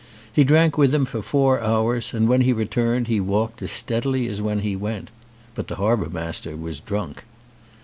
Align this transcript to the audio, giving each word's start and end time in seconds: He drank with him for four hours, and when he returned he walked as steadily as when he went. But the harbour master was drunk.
He 0.33 0.43
drank 0.43 0.79
with 0.79 0.95
him 0.95 1.05
for 1.05 1.21
four 1.21 1.59
hours, 1.61 2.11
and 2.11 2.27
when 2.27 2.41
he 2.41 2.53
returned 2.53 3.07
he 3.07 3.19
walked 3.19 3.61
as 3.61 3.71
steadily 3.71 4.25
as 4.27 4.41
when 4.41 4.61
he 4.61 4.75
went. 4.75 5.11
But 5.53 5.67
the 5.67 5.75
harbour 5.75 6.09
master 6.09 6.57
was 6.57 6.79
drunk. 6.79 7.23